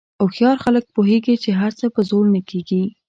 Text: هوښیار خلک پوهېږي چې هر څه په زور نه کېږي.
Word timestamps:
هوښیار 0.21 0.57
خلک 0.65 0.85
پوهېږي 0.95 1.35
چې 1.43 1.49
هر 1.59 1.71
څه 1.79 1.85
په 1.95 2.01
زور 2.09 2.25
نه 2.35 2.41
کېږي. 2.49 2.83